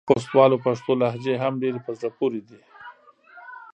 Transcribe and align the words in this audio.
د 0.01 0.03
خوستوالو 0.09 0.57
پښتو 0.65 0.91
لهجې 1.01 1.35
هم 1.43 1.53
ډېرې 1.61 1.79
په 1.85 1.91
زړه 1.99 2.09
پورې 2.17 2.41
دي. 2.47 2.59